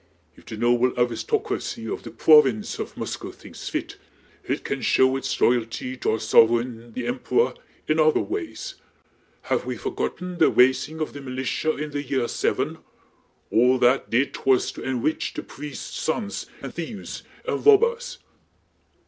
If 0.35 0.47
the 0.47 0.57
noble 0.57 0.91
awistocwacy 0.97 1.85
of 1.87 2.01
the 2.01 2.09
pwovince 2.09 2.79
of 2.79 2.97
Moscow 2.97 3.29
thinks 3.31 3.69
fit, 3.69 3.97
it 4.43 4.63
can 4.63 4.81
show 4.81 5.15
its 5.15 5.39
loyalty 5.39 5.95
to 5.97 6.13
our 6.13 6.17
sov'weign 6.19 6.93
the 6.95 7.03
Empewah 7.05 7.55
in 7.87 7.99
other 7.99 8.19
ways. 8.19 8.73
Have 9.43 9.67
we 9.67 9.77
fo'gotten 9.77 10.39
the 10.39 10.49
waising 10.49 11.01
of 11.01 11.13
the 11.13 11.21
militia 11.21 11.75
in 11.77 11.91
the 11.91 12.01
yeah 12.01 12.25
'seven? 12.25 12.79
All 13.51 13.77
that 13.77 14.09
did 14.09 14.43
was 14.43 14.71
to 14.71 14.81
enwich 14.81 15.33
the 15.35 15.43
pwiests' 15.43 15.93
sons 15.93 16.47
and 16.63 16.73
thieves 16.73 17.21
and 17.45 17.63
wobbahs...." 17.63 18.17